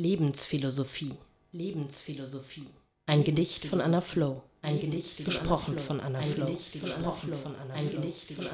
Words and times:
Lebensphilosophie. 0.00 1.12
Lebensphilosophie. 1.52 2.66
Ein 3.04 3.22
Gedicht 3.22 3.66
von 3.66 3.82
Anna 3.82 4.00
Flow. 4.00 4.42
Ein 4.62 4.78
Gedicht 4.78 5.24
gesprochen 5.24 5.78
von 5.78 6.00
Anna 6.00 6.20
Flow. 6.20 6.46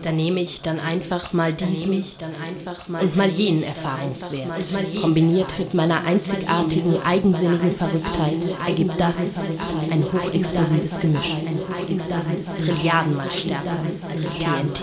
Da 0.04 0.12
nehme 0.12 0.40
ich 0.40 0.62
dann 0.62 0.78
einfach 0.78 1.32
mal 1.32 1.52
diesen 1.52 2.04
und 3.00 3.16
mal 3.16 3.28
jenen 3.28 3.64
Erfahrungswert. 3.64 4.48
Kombiniert 5.00 5.58
mit 5.58 5.74
meiner 5.74 6.04
einzigartigen, 6.04 7.02
eigensinnigen 7.02 7.74
Verrücktheit 7.74 8.38
ergibt 8.64 9.00
das 9.00 9.34
ein 9.90 10.04
hochexplosives 10.04 11.00
Gemisch. 11.00 11.34
Trilliardenmal 12.64 13.30
stärker 13.32 13.76
als 14.08 14.38
TNT. 14.38 14.82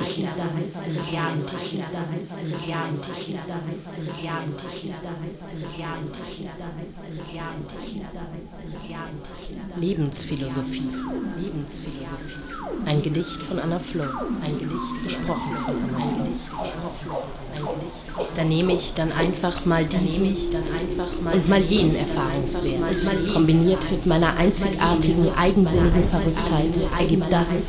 Lebensphilosophie. 9.78 11.12
Lebensphilosophie. 11.37 12.43
Ein 12.85 13.01
Gedicht 13.01 13.41
von 13.43 13.59
Anna 13.59 13.79
Flow. 13.79 14.03
Ein 14.43 14.59
Gedicht 14.59 15.03
gesprochen 15.03 15.55
von 15.65 15.75
Anna 15.75 16.05
Flow. 17.01 17.23
Ein 17.55 17.61
Gedicht. 17.61 18.03
Da 18.36 18.43
nehme 18.43 18.73
ich 18.73 18.93
dann 18.93 19.11
einfach 19.11 19.65
mal 19.65 19.86
diesen 19.86 20.36
und 21.31 21.49
mal 21.49 21.61
jenen 21.61 21.95
Erfahrungswert. 21.95 23.33
Kombiniert 23.33 23.91
mit 23.91 24.05
meiner 24.05 24.36
einzigartigen, 24.36 25.29
eigensinnigen 25.36 26.07
Verrücktheit 26.09 26.99
ergibt 26.99 27.31
das 27.31 27.65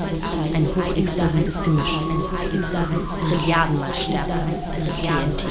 ein 0.55 0.67
hochexplosives 0.67 1.63
Gemisch. 1.63 1.99
Trilliardenmal 3.29 3.95
stärker 3.95 4.41
als 4.75 4.97
TNT. 5.01 5.45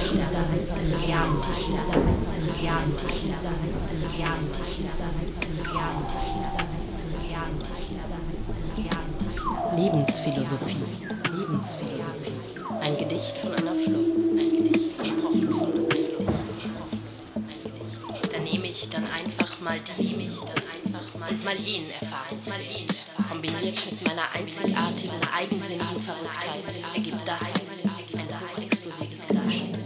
Lebensphilosophie. 9.75 10.77
Lebensphilosophie. 11.31 12.33
Ein 12.81 12.97
Gedicht 12.97 13.37
von 13.37 13.51
Anna 13.53 13.71
Floh. 13.73 14.05
Ein 14.37 14.63
Gedicht 14.63 14.97
gesprochen 14.99 15.47
von 15.49 15.63
Anna 15.63 15.95
Floh. 15.95 16.27
Da 18.31 18.39
nehme 18.39 18.67
ich 18.67 18.89
dann 18.89 19.05
einfach 19.05 19.59
mal 19.61 19.79
diesen 19.97 20.29
und 21.29 21.43
mal 21.43 21.55
jenen 21.55 21.89
Erfahrungswert. 22.01 22.95
Kombiniert 23.27 23.85
mit 23.89 24.07
meiner 24.07 24.31
einzigartigen, 24.33 25.15
eigensinnigen 25.35 25.99
Verrücktheit 25.99 26.61
ergibt 26.93 27.27
das 27.27 27.61
ein 28.13 28.29
hochexplosives 28.41 29.27
Gemisch. 29.27 29.82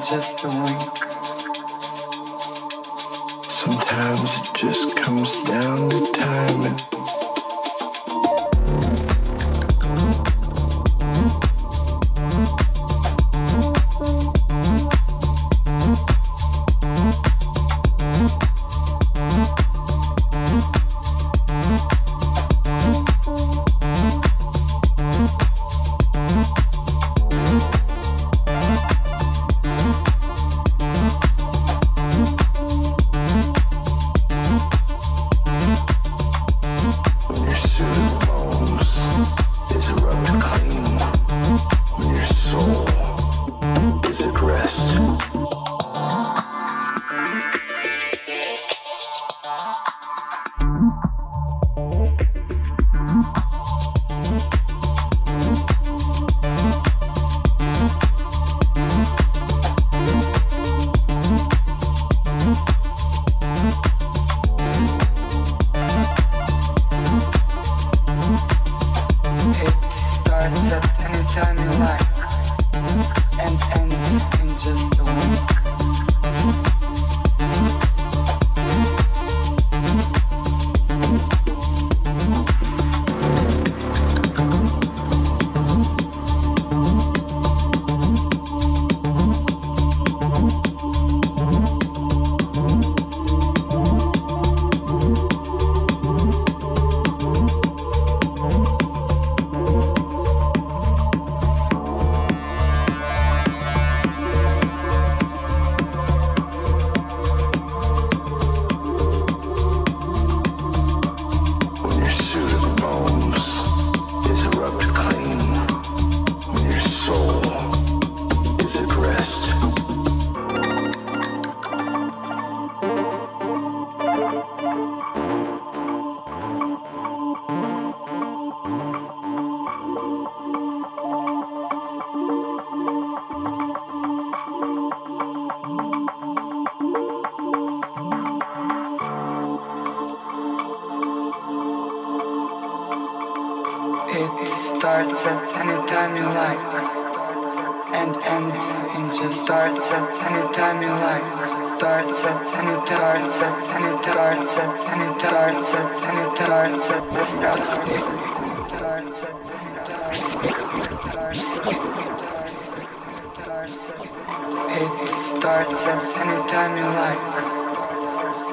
Just 0.00 0.44
a 0.44 0.48
wink. 0.48 0.96
Sometimes 3.50 4.38
it 4.38 4.54
just 4.54 4.96
comes 4.96 5.44
down 5.44 5.90
to 5.90 6.12
time 6.12 6.97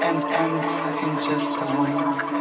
and 0.08 0.24
ends 0.24 0.74
in 1.06 1.14
just 1.16 1.58
a 1.58 1.68
wink. 1.80 2.36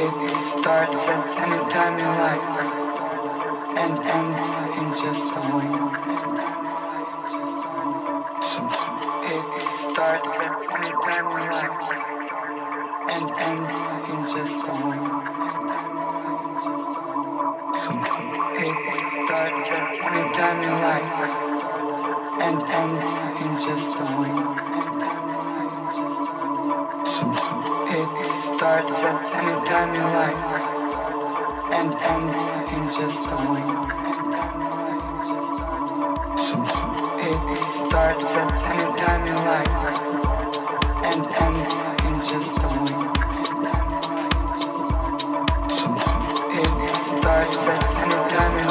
It 0.00 0.30
starts 0.30 1.08
at 1.08 1.26
any 1.42 1.60
time 1.70 1.94
you 1.98 2.10
like 2.22 2.46
and 3.82 3.98
ends 4.18 4.48
in 4.80 4.88
just 4.94 5.34
a 5.34 5.42
wink. 5.54 5.74
It 9.30 9.62
starts 9.62 10.34
at 10.38 10.56
any 10.76 10.92
time 11.04 11.26
you 11.34 11.42
like 11.52 11.76
and 13.14 13.28
ends 13.50 13.80
in 14.12 14.20
just 14.34 14.60
a 14.66 14.74
wink. 14.86 15.06
It 18.60 18.76
starts 19.24 19.68
at 19.70 19.86
any 20.06 20.24
time 20.32 20.58
you 20.62 20.74
like 20.86 21.57
and 22.48 22.62
ends 22.70 23.12
in 23.44 23.52
just 23.60 23.92
a 23.98 24.06
wink. 24.18 24.58
It 27.92 28.26
starts 28.26 29.02
at 29.02 29.24
any 29.38 29.56
time 29.68 29.90
you 29.94 30.06
like 30.16 30.42
and 31.78 31.92
ends 32.14 32.44
in 32.74 32.84
just 32.96 33.28
a 33.28 33.36
wink. 33.50 33.88
It 37.52 37.58
starts 37.58 38.30
at 38.42 38.52
any 38.72 38.88
time 38.96 39.22
you 39.26 39.38
like 39.50 39.74
and 41.10 41.22
ends 41.46 41.76
in 42.08 42.16
just 42.30 42.56
a 42.56 42.68
wink. 42.78 43.12
It 46.60 46.92
starts 47.10 47.66
at 47.66 47.84
any 48.02 48.20
time 48.32 48.54
you 48.58 48.64
like. 48.64 48.67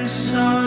and. 0.00 0.59